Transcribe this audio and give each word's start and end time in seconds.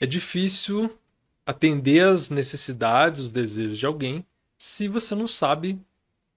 é 0.00 0.06
difícil 0.06 0.96
atender 1.44 2.06
as 2.06 2.30
necessidades, 2.30 3.22
os 3.22 3.30
desejos 3.30 3.78
de 3.78 3.86
alguém 3.86 4.24
se 4.58 4.88
você 4.88 5.14
não 5.14 5.26
sabe 5.26 5.80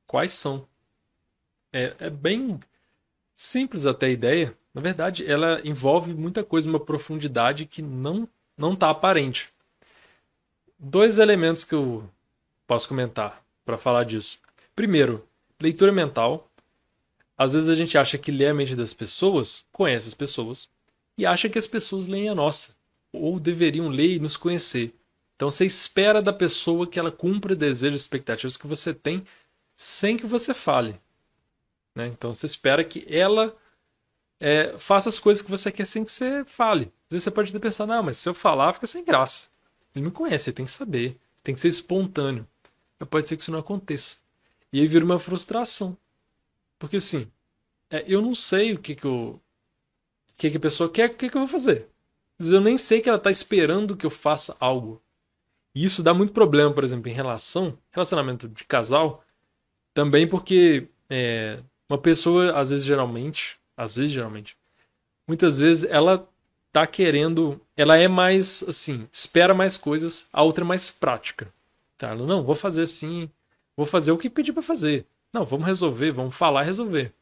quais 0.05 0.31
são. 0.31 0.67
É, 1.73 1.95
é 1.99 2.09
bem 2.09 2.59
simples 3.35 3.85
até 3.85 4.05
a 4.05 4.11
ideia. 4.11 4.55
Na 4.73 4.81
verdade, 4.81 5.25
ela 5.29 5.59
envolve 5.65 6.13
muita 6.13 6.43
coisa, 6.43 6.69
uma 6.69 6.79
profundidade 6.79 7.65
que 7.65 7.81
não 7.81 8.27
não 8.57 8.73
está 8.73 8.91
aparente. 8.91 9.49
Dois 10.77 11.17
elementos 11.17 11.63
que 11.63 11.73
eu 11.73 12.07
posso 12.67 12.87
comentar 12.87 13.43
para 13.65 13.77
falar 13.77 14.03
disso. 14.03 14.39
Primeiro, 14.75 15.27
leitura 15.59 15.91
mental. 15.91 16.47
Às 17.35 17.53
vezes 17.53 17.69
a 17.69 17.75
gente 17.75 17.97
acha 17.97 18.19
que 18.19 18.31
lê 18.31 18.47
a 18.47 18.53
mente 18.53 18.75
das 18.75 18.93
pessoas, 18.93 19.65
conhece 19.71 20.07
as 20.07 20.13
pessoas, 20.13 20.69
e 21.17 21.25
acha 21.25 21.49
que 21.49 21.57
as 21.57 21.65
pessoas 21.65 22.05
leem 22.05 22.29
a 22.29 22.35
nossa, 22.35 22.75
ou 23.11 23.39
deveriam 23.39 23.89
ler 23.89 24.15
e 24.15 24.19
nos 24.19 24.37
conhecer. 24.37 24.93
Então 25.35 25.49
você 25.49 25.65
espera 25.65 26.21
da 26.21 26.31
pessoa 26.31 26.87
que 26.87 26.99
ela 26.99 27.11
cumpra 27.11 27.55
desejos 27.55 28.01
e 28.01 28.03
expectativas 28.03 28.57
que 28.57 28.67
você 28.67 28.93
tem 28.93 29.25
sem 29.75 30.15
que 30.15 30.25
você 30.25 30.53
fale. 30.53 30.99
Né? 31.95 32.07
Então 32.07 32.33
você 32.33 32.45
espera 32.45 32.83
que 32.83 33.05
ela 33.09 33.55
é, 34.39 34.75
faça 34.77 35.09
as 35.09 35.19
coisas 35.19 35.41
que 35.41 35.49
você 35.49 35.71
quer 35.71 35.85
sem 35.85 36.03
que 36.03 36.11
você 36.11 36.45
fale. 36.45 36.85
Às 36.85 37.11
vezes 37.13 37.23
você 37.23 37.31
pode 37.31 37.51
ter 37.51 37.59
pensado, 37.59 37.91
não, 37.91 38.03
mas 38.03 38.17
se 38.17 38.29
eu 38.29 38.33
falar 38.33 38.73
fica 38.73 38.87
sem 38.87 39.03
graça. 39.03 39.49
Ele 39.95 40.05
me 40.05 40.11
conhece, 40.11 40.49
ele 40.49 40.55
tem 40.55 40.65
que 40.65 40.71
saber, 40.71 41.17
tem 41.43 41.53
que 41.53 41.61
ser 41.61 41.67
espontâneo. 41.67 42.47
Mas 42.99 43.09
pode 43.09 43.27
ser 43.27 43.35
que 43.35 43.43
isso 43.43 43.51
não 43.51 43.59
aconteça. 43.59 44.17
E 44.71 44.79
aí 44.79 44.87
vira 44.87 45.03
uma 45.03 45.19
frustração. 45.19 45.97
Porque 46.79 46.97
assim, 46.97 47.27
é, 47.89 48.05
eu 48.07 48.21
não 48.21 48.33
sei 48.33 48.73
o 48.73 48.79
que, 48.79 48.95
que, 48.95 49.05
eu, 49.05 49.13
o 49.13 49.41
que, 50.37 50.49
que 50.49 50.57
a 50.57 50.59
pessoa 50.59 50.89
quer, 50.89 51.09
o 51.09 51.13
que, 51.15 51.29
que 51.29 51.35
eu 51.35 51.41
vou 51.41 51.47
fazer. 51.47 51.87
Eu 52.49 52.61
nem 52.61 52.77
sei 52.77 53.01
que 53.01 53.09
ela 53.09 53.17
está 53.17 53.29
esperando 53.29 53.95
que 53.95 54.05
eu 54.05 54.09
faça 54.09 54.55
algo. 54.59 55.01
E 55.73 55.85
isso 55.85 56.03
dá 56.03 56.13
muito 56.13 56.33
problema, 56.33 56.73
por 56.73 56.83
exemplo, 56.83 57.09
em 57.09 57.13
relação, 57.13 57.77
relacionamento 57.91 58.47
de 58.47 58.63
casal, 58.65 59.23
também 59.93 60.27
porque 60.27 60.87
é, 61.09 61.59
uma 61.89 61.97
pessoa, 61.97 62.51
às 62.59 62.69
vezes, 62.69 62.85
geralmente, 62.85 63.57
às 63.75 63.95
vezes, 63.95 64.11
geralmente, 64.11 64.57
muitas 65.27 65.59
vezes 65.59 65.89
ela 65.89 66.27
tá 66.71 66.87
querendo, 66.87 67.59
ela 67.75 67.97
é 67.97 68.07
mais, 68.07 68.63
assim, 68.67 69.07
espera 69.11 69.53
mais 69.53 69.77
coisas, 69.77 70.27
a 70.31 70.43
outra 70.43 70.63
é 70.63 70.67
mais 70.67 70.89
prática. 70.89 71.53
Tá? 71.97 72.09
Ela, 72.09 72.25
não, 72.25 72.43
vou 72.43 72.55
fazer 72.55 72.83
assim, 72.83 73.29
vou 73.75 73.85
fazer 73.85 74.11
o 74.11 74.17
que 74.17 74.29
pedir 74.29 74.53
para 74.53 74.61
fazer. 74.61 75.05
Não, 75.33 75.45
vamos 75.45 75.65
resolver, 75.65 76.11
vamos 76.11 76.35
falar 76.35 76.63
e 76.63 76.67
resolver. 76.67 77.13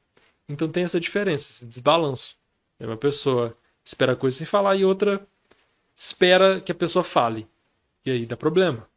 Então 0.48 0.68
tem 0.68 0.84
essa 0.84 1.00
diferença, 1.00 1.50
esse 1.50 1.66
desbalanço. 1.66 2.36
É 2.80 2.86
uma 2.86 2.98
pessoa 2.98 3.56
espera 3.90 4.16
coisa 4.16 4.38
sem 4.38 4.46
falar 4.46 4.76
e 4.76 4.86
outra 4.86 5.26
espera 5.98 6.62
que 6.62 6.72
a 6.72 6.76
pessoa 6.76 7.04
fale. 7.04 7.48
E 8.06 8.12
aí 8.12 8.26
dá 8.26 8.38
problema. 8.38 8.88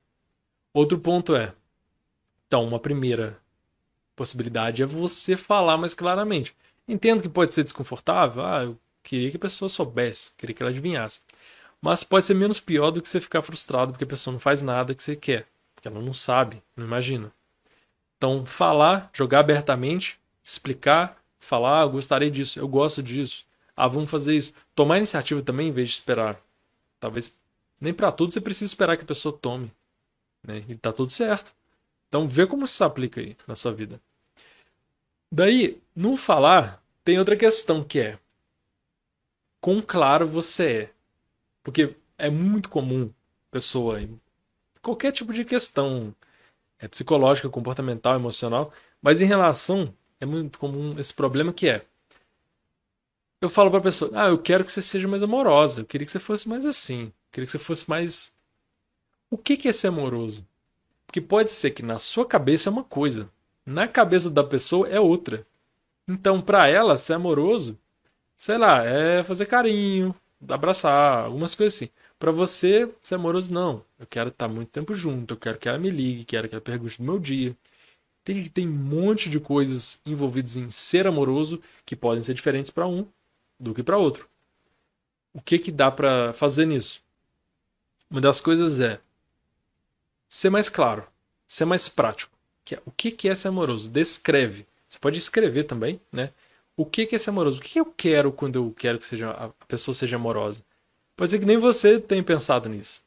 Outro 0.75 0.99
ponto 0.99 1.35
é, 1.35 1.55
então, 2.47 2.65
uma 2.67 2.79
primeira 2.79 3.39
possibilidade 4.15 4.83
é 4.83 4.87
você 4.87 5.39
falar 5.39 5.79
mais 5.79 5.95
claramente. 5.95 6.55
Entendo 6.87 7.23
que 7.23 7.29
pode 7.29 7.55
ser 7.55 7.65
desconfortável. 7.65 8.45
Ah, 8.45 8.65
eu 8.65 8.79
queria 9.03 9.31
que 9.31 9.39
a 9.39 9.41
pessoa 9.41 9.71
soubesse, 9.71 10.33
queria 10.37 10.55
que 10.55 10.63
ela 10.63 10.71
adivinhasse. 10.71 11.23
Mas 11.81 12.05
pode 12.05 12.27
ser 12.27 12.35
menos 12.35 12.61
pior 12.61 12.91
do 12.91 13.01
que 13.01 13.09
você 13.09 13.21
ficar 13.21 13.41
frustrado 13.41 13.93
porque 13.93 14.05
a 14.05 14.07
pessoa 14.07 14.33
não 14.33 14.39
faz 14.39 14.61
nada 14.61 14.95
que 14.95 15.03
você 15.03 15.17
quer, 15.17 15.49
porque 15.75 15.89
ela 15.89 16.01
não 16.01 16.13
sabe, 16.13 16.63
não 16.77 16.85
imagina. 16.85 17.33
Então, 18.19 18.45
falar, 18.45 19.11
jogar 19.15 19.41
abertamente, 19.41 20.21
explicar, 20.45 21.19
falar, 21.41 21.81
ah, 21.81 21.85
eu 21.85 21.91
gostaria 21.91 22.31
disso, 22.31 22.59
eu 22.59 22.69
gosto 22.69 23.03
disso. 23.03 23.47
Ah, 23.77 23.89
vamos 23.89 24.11
fazer 24.11 24.37
isso. 24.37 24.53
Tomar 24.75 24.99
iniciativa 24.99 25.43
também 25.43 25.69
em 25.69 25.73
vez 25.73 25.89
de 25.89 25.95
esperar. 25.95 26.41
Talvez 27.01 27.35
nem 27.81 27.93
para 27.93 28.13
tudo 28.13 28.33
você 28.33 28.41
precisa 28.41 28.67
esperar 28.67 28.97
que 28.97 29.03
a 29.03 29.07
pessoa 29.07 29.37
tome. 29.37 29.73
Né? 30.43 30.65
E 30.69 30.77
tá 30.77 30.93
tudo 30.93 31.11
certo. 31.11 31.53
Então 32.09 32.29
vê 32.29 32.47
como 32.47 32.65
isso 32.65 32.75
se 32.75 32.85
aplica 32.85 33.21
aí 33.21 33.37
na 33.47 33.55
sua 33.55 33.73
vida. 33.73 34.01
Daí, 35.31 35.81
no 35.97 36.17
falar, 36.17 36.83
tem 37.03 37.19
outra 37.19 37.37
questão 37.37 37.83
que 37.83 37.99
é 38.01 38.19
quão 39.61 39.81
claro 39.81 40.29
você 40.29 40.83
é. 40.83 40.91
Porque 41.63 41.97
é 42.19 42.29
muito 42.29 42.69
comum 42.69 43.11
pessoa 43.51 44.01
em 44.01 44.21
qualquer 44.83 45.13
tipo 45.13 45.33
de 45.33 45.45
questão 45.45 46.15
é 46.79 46.89
psicológica, 46.89 47.49
comportamental, 47.49 48.17
emocional, 48.17 48.73
mas 49.01 49.21
em 49.21 49.25
relação 49.25 49.95
é 50.21 50.27
muito 50.27 50.59
comum 50.59 50.99
esse 50.99 51.15
problema 51.15 51.53
que 51.53 51.69
é 51.69 51.87
eu 53.43 53.51
falo 53.51 53.71
para 53.71 53.81
a 53.81 53.83
pessoa: 53.83 54.11
"Ah, 54.15 54.29
eu 54.29 54.39
quero 54.39 54.65
que 54.65 54.73
você 54.73 54.81
seja 54.83 55.09
mais 55.09 55.23
amorosa, 55.23 55.83
eu 55.83 55.85
queria 55.87 56.07
que 56.07 56.13
você 56.13 56.21
fosse 56.21 56.49
mais 56.49 56.65
assim". 56.65 57.13
Queria 57.33 57.47
que 57.47 57.53
você 57.53 57.59
fosse 57.59 57.89
mais. 57.89 58.35
O 59.31 59.39
que, 59.39 59.57
que 59.57 59.69
é 59.69 59.73
ser 59.73 59.89
amoroso? 59.89 60.47
Porque 61.07 61.21
pode 61.21 61.51
ser 61.51 61.71
que 61.73 61.83
na 61.83 61.99
sua 61.99 62.27
cabeça 62.27 62.71
é 62.71 62.73
uma 62.73 62.85
coisa, 62.85 63.31
na 63.67 63.89
cabeça 63.89 64.31
da 64.31 64.45
pessoa 64.45 64.89
é 64.89 65.01
outra. 65.01 65.47
Então, 66.09 66.41
para 66.43 66.69
ela, 66.69 66.99
ser 66.99 67.15
amoroso, 67.15 67.79
sei 68.39 68.59
lá, 68.59 68.85
é 68.85 69.23
fazer 69.23 69.47
carinho, 69.47 70.15
abraçar, 70.49 71.25
algumas 71.27 71.55
coisas 71.55 71.77
assim. 71.77 71.91
Para 72.19 72.33
você, 72.33 72.89
ser 73.03 73.17
amoroso, 73.17 73.53
não. 73.53 73.85
Eu 73.99 74.07
quero 74.07 74.31
estar 74.31 74.49
muito 74.49 74.71
tempo 74.71 74.95
junto, 74.95 75.35
eu 75.35 75.39
quero 75.39 75.59
que 75.59 75.69
ela 75.69 75.79
me 75.79 75.91
ligue, 75.91 76.25
quero 76.25 76.49
que 76.49 76.55
ela 76.55 76.63
pergunte 76.63 76.99
do 76.99 77.05
meu 77.05 77.19
dia. 77.19 77.57
Tem, 78.25 78.45
tem 78.47 78.69
um 78.69 78.73
monte 78.73 79.31
de 79.31 79.41
coisas 79.41 80.01
envolvidas 80.07 80.57
em 80.57 80.71
ser 80.71 81.07
amoroso 81.07 81.61
que 81.85 81.97
podem 81.97 82.23
ser 82.23 82.35
diferentes 82.35 82.71
para 82.71 82.87
um 82.87 83.07
do 83.63 83.75
que 83.75 83.83
para 83.83 83.97
outro. 83.97 84.29
O 85.33 85.41
que 85.41 85.59
que 85.59 85.71
dá 85.71 85.91
para 85.91 86.33
fazer 86.35 86.67
nisso? 86.67 87.01
Uma 88.11 88.21
das 88.21 88.41
coisas 88.41 88.81
é 88.81 89.01
ser 90.29 90.51
mais 90.51 90.69
claro, 90.69 91.07
ser 91.47 91.65
mais 91.65 91.89
prático. 91.89 92.37
Que 92.65 92.75
é, 92.75 92.83
o 92.85 92.91
que, 92.91 93.11
que 93.11 93.29
é 93.29 93.35
ser 93.35 93.49
amoroso? 93.49 93.91
Descreve. 93.91 94.67
Você 94.89 94.99
pode 94.99 95.19
escrever 95.19 95.65
também, 95.65 96.01
né? 96.13 96.31
O 96.77 96.85
que, 96.85 97.07
que 97.07 97.17
é 97.17 97.19
ser 97.19 97.31
amoroso? 97.31 97.59
O 97.59 97.63
que, 97.63 97.71
que 97.71 97.81
eu 97.81 97.87
quero 97.87 98.33
quando 98.33 98.57
eu 98.57 98.75
quero 98.77 98.99
que 98.99 99.07
seja, 99.07 99.31
a 99.31 99.49
pessoa 99.67 99.95
seja 99.95 100.17
amorosa? 100.17 100.63
Pode 101.17 101.31
ser 101.31 101.39
que 101.39 101.47
nem 101.47 101.59
você 101.59 101.99
tenha 101.99 102.23
pensado 102.23 102.69
nisso. 102.69 103.03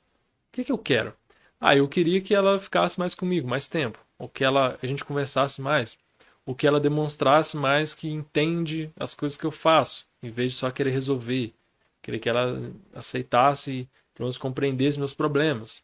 O 0.49 0.55
que, 0.55 0.63
que 0.63 0.71
eu 0.71 0.77
quero? 0.77 1.13
Ah, 1.59 1.75
eu 1.75 1.88
queria 1.88 2.21
que 2.21 2.33
ela 2.33 2.59
ficasse 2.59 2.99
mais 2.99 3.13
comigo, 3.13 3.47
mais 3.47 3.67
tempo. 3.67 3.99
Ou 4.17 4.29
que 4.29 4.44
ela, 4.44 4.77
a 4.81 4.88
gente 4.88 5.03
conversasse 5.03 5.61
mais. 5.61 5.97
Ou 6.45 6.55
que 6.55 6.67
ela 6.67 6.79
demonstrasse 6.79 7.57
mais 7.57 7.94
que 7.94 8.09
entende 8.09 8.91
as 8.99 9.13
coisas 9.13 9.38
que 9.38 9.45
eu 9.45 9.51
faço, 9.51 10.05
em 10.25 10.31
vez 10.31 10.53
de 10.53 10.58
só 10.58 10.72
querer 10.72 10.91
resolver. 10.91 11.53
Queria 12.02 12.19
que 12.19 12.30
ela 12.30 12.72
aceitasse 12.94 13.90
pelo 14.13 14.25
menos 14.25 14.38
compreender 14.38 14.90
os 14.90 14.97
meus 14.97 15.13
problemas. 15.13 15.84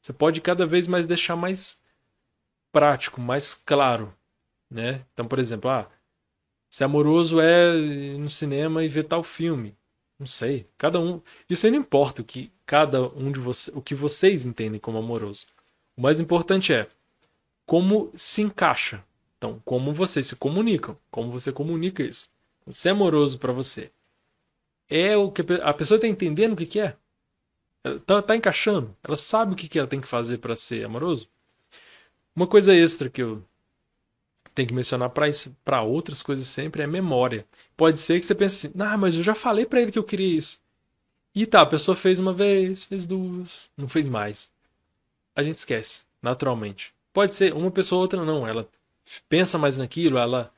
Você 0.00 0.12
pode 0.12 0.40
cada 0.40 0.66
vez 0.66 0.88
mais 0.88 1.06
deixar 1.06 1.36
mais 1.36 1.82
prático, 2.72 3.20
mais 3.20 3.54
claro, 3.54 4.12
né? 4.70 5.04
Então, 5.12 5.26
por 5.28 5.38
exemplo, 5.38 5.70
ah, 5.70 5.88
ser 6.70 6.84
amoroso 6.84 7.40
é 7.40 7.76
ir 7.76 8.18
no 8.18 8.30
cinema 8.30 8.82
e 8.84 8.88
ver 8.88 9.04
tal 9.04 9.22
filme. 9.22 9.76
Não 10.18 10.26
sei, 10.26 10.66
cada 10.78 10.98
um, 10.98 11.20
isso 11.48 11.66
aí 11.66 11.72
não 11.72 11.80
importa 11.80 12.22
o 12.22 12.24
que 12.24 12.50
cada 12.64 13.02
um 13.08 13.30
de 13.30 13.38
vocês, 13.38 13.76
o 13.76 13.82
que 13.82 13.94
vocês 13.94 14.46
entendem 14.46 14.80
como 14.80 14.98
amoroso. 14.98 15.46
O 15.96 16.00
mais 16.00 16.20
importante 16.20 16.72
é 16.72 16.88
como 17.66 18.10
se 18.14 18.40
encaixa. 18.40 19.04
Então, 19.36 19.60
como 19.64 19.92
vocês 19.92 20.26
se 20.26 20.36
comunicam, 20.36 20.96
como 21.10 21.30
você 21.30 21.52
comunica 21.52 22.02
isso. 22.02 22.30
Ser 22.70 22.90
amoroso 22.90 23.38
para 23.38 23.52
você 23.52 23.90
é 24.88 25.16
o 25.16 25.30
que 25.30 25.42
a 25.62 25.74
pessoa 25.74 25.96
está 25.96 26.06
entendendo 26.06 26.52
o 26.52 26.56
que, 26.56 26.66
que 26.66 26.80
é. 26.80 26.96
Tá, 28.04 28.20
tá 28.22 28.36
encaixando. 28.36 28.94
Ela 29.02 29.16
sabe 29.16 29.52
o 29.52 29.56
que, 29.56 29.68
que 29.68 29.78
ela 29.78 29.88
tem 29.88 30.00
que 30.00 30.08
fazer 30.08 30.38
para 30.38 30.56
ser 30.56 30.84
amoroso. 30.84 31.28
Uma 32.34 32.46
coisa 32.46 32.74
extra 32.74 33.08
que 33.08 33.22
eu 33.22 33.42
tenho 34.54 34.68
que 34.68 34.74
mencionar 34.74 35.10
para 35.10 35.82
outras 35.82 36.22
coisas 36.22 36.46
sempre 36.46 36.82
é 36.82 36.86
memória. 36.86 37.46
Pode 37.76 37.98
ser 37.98 38.20
que 38.20 38.26
você 38.26 38.34
pense 38.34 38.68
assim, 38.68 38.76
ah, 38.80 38.96
mas 38.96 39.16
eu 39.16 39.22
já 39.22 39.34
falei 39.34 39.66
para 39.66 39.80
ele 39.80 39.92
que 39.92 39.98
eu 39.98 40.04
queria 40.04 40.38
isso. 40.38 40.60
E 41.34 41.44
tá, 41.44 41.60
a 41.60 41.66
pessoa 41.66 41.94
fez 41.94 42.18
uma 42.18 42.32
vez, 42.32 42.82
fez 42.82 43.04
duas, 43.06 43.70
não 43.76 43.88
fez 43.88 44.08
mais. 44.08 44.50
A 45.34 45.42
gente 45.42 45.56
esquece, 45.56 46.02
naturalmente. 46.22 46.94
Pode 47.12 47.34
ser 47.34 47.52
uma 47.52 47.70
pessoa 47.70 47.98
ou 47.98 48.02
outra 48.02 48.24
não, 48.24 48.46
ela 48.46 48.68
pensa 49.28 49.58
mais 49.58 49.76
naquilo, 49.76 50.18
ela 50.18 50.50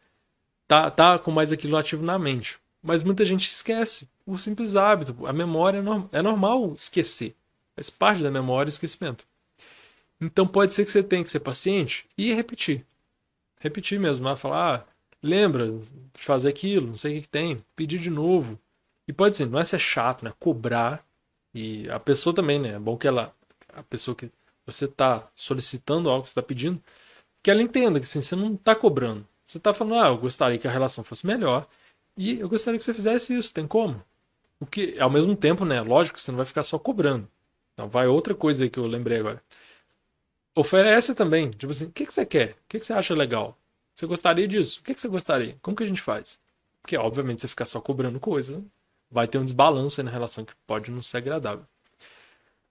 tá, 0.69 0.91
tá 0.91 1.19
com 1.19 1.31
mais 1.31 1.50
aquilo 1.50 1.76
ativo 1.76 2.05
na 2.05 2.19
mente. 2.19 2.59
Mas 2.82 3.03
muita 3.03 3.25
gente 3.25 3.49
esquece 3.49 4.09
o 4.25 4.38
simples 4.38 4.76
hábito. 4.76 5.26
A 5.26 5.32
memória 5.32 5.82
é, 6.12 6.19
é 6.19 6.23
normal 6.23 6.75
esquecer. 6.75 7.35
Faz 7.75 7.91
parte 7.91 8.23
da 8.23 8.31
memória 8.31 8.69
o 8.69 8.73
esquecimento. 8.73 9.25
Então 10.20 10.47
pode 10.47 10.73
ser 10.73 10.85
que 10.85 10.91
você 10.91 11.03
tenha 11.03 11.25
que 11.25 11.31
ser 11.31 11.41
paciente 11.41 12.06
e 12.17 12.32
repetir. 12.32 12.85
Repetir 13.61 13.99
mesmo. 13.99 14.37
Falar, 14.37 14.76
ah, 14.76 14.85
lembra 15.23 15.69
de 15.69 16.23
fazer 16.23 16.49
aquilo, 16.49 16.88
não 16.88 16.94
sei 16.94 17.19
o 17.19 17.23
que, 17.23 17.29
tem. 17.29 17.64
Pedir 17.75 17.99
de 17.99 18.11
novo. 18.11 18.59
E 19.06 19.12
pode 19.12 19.37
ser, 19.37 19.47
não 19.47 19.59
é 19.59 19.64
ser 19.64 19.79
chato, 19.79 20.25
né? 20.25 20.32
Cobrar. 20.38 21.05
E 21.55 21.88
a 21.91 21.99
pessoa 21.99 22.35
também, 22.35 22.59
né? 22.59 22.75
É 22.75 22.79
bom 22.79 22.97
que 22.97 23.09
ela. 23.09 23.35
A 23.73 23.82
pessoa 23.82 24.14
que 24.14 24.31
você 24.67 24.85
está 24.85 25.29
solicitando 25.35 26.11
algo 26.11 26.23
que 26.23 26.29
você 26.29 26.32
está 26.32 26.43
pedindo, 26.43 26.82
que 27.43 27.50
ela 27.50 27.62
entenda 27.62 27.99
que 27.99 28.06
assim, 28.06 28.21
você 28.21 28.37
não 28.37 28.55
está 28.55 28.75
cobrando. 28.75 29.26
Você 29.49 29.56
está 29.56 29.73
falando, 29.73 29.95
ah, 30.03 30.09
eu 30.09 30.19
gostaria 30.19 30.59
que 30.59 30.69
a 30.69 30.71
relação 30.71 31.03
fosse 31.03 31.27
melhor. 31.27 31.67
E 32.15 32.39
eu 32.39 32.50
gostaria 32.50 32.77
que 32.77 32.85
você 32.85 32.93
fizesse 32.93 33.35
isso. 33.35 33.53
Tem 33.55 33.67
como? 33.67 34.05
O 34.61 34.67
que, 34.67 35.00
ao 35.00 35.09
mesmo 35.09 35.35
tempo, 35.35 35.65
né? 35.65 35.81
Lógico, 35.81 36.21
você 36.21 36.31
não 36.31 36.37
vai 36.37 36.45
ficar 36.45 36.62
só 36.62 36.79
cobrando. 36.79 37.27
Então, 37.73 37.89
vai 37.89 38.06
outra 38.06 38.35
coisa 38.35 38.65
aí 38.65 38.69
que 38.69 38.79
eu 38.79 38.87
lembrei 38.87 39.21
agora. 39.21 39.43
Oferece 40.55 41.15
também. 41.15 41.50
Tipo 41.50 41.71
assim, 41.71 41.87
o 41.87 41.91
que, 41.91 42.05
que 42.05 42.12
você 42.12 42.27
quer? 42.27 42.50
O 42.50 42.56
que, 42.69 42.79
que 42.79 42.85
você 42.85 42.93
acha 42.93 43.15
legal? 43.15 43.56
Você 43.95 44.05
gostaria 44.05 44.47
disso? 44.47 44.81
O 44.81 44.85
que, 44.85 44.95
que 44.95 45.00
você 45.00 45.09
gostaria? 45.09 45.56
Como 45.62 45.75
que 45.75 45.83
a 45.83 45.87
gente 45.87 46.03
faz? 46.03 46.39
Porque, 46.83 46.99
obviamente, 46.99 47.41
você 47.41 47.49
ficar 47.49 47.65
só 47.65 47.81
cobrando 47.81 48.21
coisa, 48.21 48.62
vai 49.11 49.27
ter 49.27 49.39
um 49.39 49.45
desbalanço 49.45 49.99
aí 49.99 50.05
na 50.05 50.11
relação 50.11 50.45
que 50.45 50.53
pode 50.67 50.91
não 50.91 51.00
ser 51.00 51.17
agradável. 51.17 51.65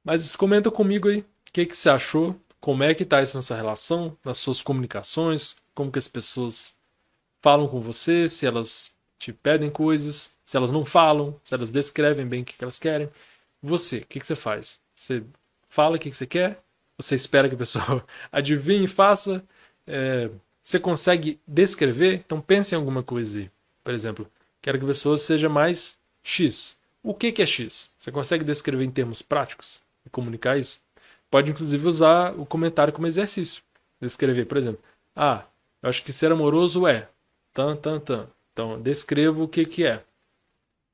Mas 0.03 0.35
comenta 0.35 0.69
comigo 0.69 1.09
aí 1.09 1.21
o 1.21 1.25
que, 1.51 1.65
que 1.65 1.75
você 1.75 1.89
achou, 1.89 2.39
como 2.61 2.83
é 2.83 2.93
que 2.93 3.03
tá 3.03 3.23
isso 3.23 3.35
na 3.35 3.41
sua 3.41 3.57
relação, 3.57 4.15
nas 4.23 4.37
suas 4.37 4.61
comunicações, 4.61 5.55
como 5.77 5.91
que 5.91 5.99
as 5.99 6.07
pessoas 6.07 6.75
falam 7.39 7.67
com 7.67 7.79
você, 7.79 8.27
se 8.27 8.47
elas 8.47 8.91
te 9.19 9.31
pedem 9.31 9.69
coisas, 9.69 10.35
se 10.43 10.57
elas 10.57 10.71
não 10.71 10.83
falam, 10.83 11.39
se 11.43 11.53
elas 11.53 11.69
descrevem 11.69 12.25
bem 12.25 12.41
o 12.41 12.45
que 12.45 12.55
elas 12.59 12.79
querem. 12.79 13.07
Você, 13.61 13.97
o 13.97 14.07
que, 14.07 14.19
que 14.19 14.25
você 14.25 14.35
faz? 14.35 14.79
Você 14.95 15.23
fala 15.69 15.95
o 15.95 15.99
que, 15.99 16.09
que 16.09 16.15
você 16.15 16.25
quer? 16.25 16.63
Você 16.97 17.13
espera 17.13 17.47
que 17.47 17.53
a 17.53 17.57
pessoa 17.59 18.03
adivinhe 18.31 18.85
e 18.85 18.87
faça? 18.87 19.43
É, 19.85 20.31
você 20.63 20.79
consegue 20.79 21.39
descrever? 21.47 22.23
Então 22.25 22.41
pense 22.41 22.73
em 22.73 22.77
alguma 22.77 23.03
coisa 23.03 23.37
aí. 23.37 23.51
Por 23.83 23.93
exemplo, 23.93 24.27
quero 24.59 24.79
que 24.79 24.83
a 24.83 24.87
pessoa 24.87 25.15
seja 25.15 25.47
mais 25.47 25.99
X. 26.23 26.75
O 27.03 27.13
que, 27.13 27.31
que 27.31 27.43
é 27.43 27.45
X? 27.45 27.91
Você 27.99 28.11
consegue 28.11 28.43
descrever 28.43 28.83
em 28.83 28.91
termos 28.91 29.21
práticos 29.21 29.83
e 30.03 30.09
comunicar 30.09 30.57
isso? 30.57 30.79
Pode 31.29 31.51
inclusive 31.51 31.87
usar 31.87 32.33
o 32.33 32.47
comentário 32.47 32.91
como 32.91 33.05
exercício. 33.05 33.61
Descrever, 34.01 34.45
por 34.45 34.57
exemplo, 34.57 34.81
ah, 35.15 35.45
acho 35.87 36.03
que 36.03 36.13
ser 36.13 36.31
amoroso 36.31 36.87
é 36.87 37.09
tan, 37.53 37.75
tan, 37.75 37.99
tan. 37.99 38.27
Então, 38.53 38.81
descrevo 38.81 39.43
o 39.43 39.47
que, 39.47 39.65
que 39.65 39.85
é. 39.85 40.03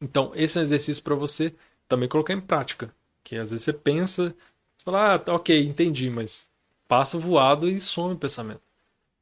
Então, 0.02 0.32
esse 0.36 0.58
é 0.58 0.62
um 0.62 0.64
exercício 0.64 1.02
para 1.04 1.16
você 1.16 1.54
também 1.88 2.10
colocar 2.10 2.34
em 2.34 2.42
prática. 2.42 2.94
Que 3.24 3.38
às 3.38 3.52
vezes 3.52 3.64
você 3.64 3.74
pensa, 3.74 4.36
você 4.76 4.84
fala, 4.84 5.16
ah, 5.16 5.20
tá, 5.20 5.34
ok, 5.34 5.66
entendi, 5.66 6.10
mas 6.10 6.52
passa 6.88 7.18
voado 7.18 7.70
e 7.70 7.80
some 7.80 8.14
o 8.14 8.18
pensamento. 8.18 8.62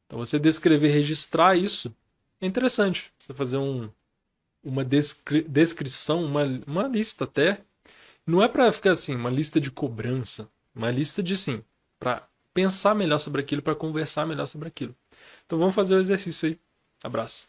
Então, 0.08 0.20
você 0.20 0.40
descrever, 0.40 0.90
registrar 0.90 1.56
isso 1.56 1.94
é 2.42 2.48
interessante. 2.48 3.14
Você 3.20 3.34
fazer 3.34 3.58
um, 3.58 3.90
uma 4.64 4.84
descri 4.84 5.44
descrição, 5.44 6.26
uma, 6.26 6.44
uma 6.66 6.88
lista 6.88 7.26
até. 7.26 7.62
Não 8.26 8.42
é 8.42 8.48
para 8.48 8.72
ficar 8.72 8.92
assim, 8.92 9.16
uma 9.16 9.30
lista 9.30 9.62
de 9.62 9.72
cobrança. 9.72 10.50
Uma 10.74 10.90
lista 10.90 11.22
de 11.22 11.36
sim, 11.36 11.64
para 12.00 12.28
pensar 12.54 12.96
melhor 12.96 13.20
sobre 13.20 13.42
aquilo, 13.42 13.62
para 13.62 13.76
conversar 13.76 14.26
melhor 14.26 14.48
sobre 14.48 14.68
aquilo. 14.68 14.96
Então 15.52 15.60
vamos 15.60 15.76
fazer 15.76 15.96
o 15.96 16.00
exercício 16.00 16.48
aí. 16.48 16.58
Abraço. 17.04 17.46